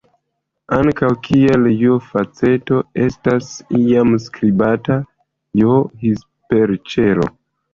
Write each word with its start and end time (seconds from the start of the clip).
Ankaŭ, 0.75 1.09
kiel 1.27 1.67
"j"-faceto 1.81 2.79
estas 3.09 3.51
iam 3.81 4.15
priskribata 4.17 4.99
"j"-hiperĉelo. 5.63 7.31